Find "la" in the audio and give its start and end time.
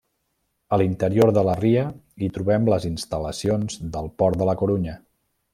1.49-1.55, 4.53-4.61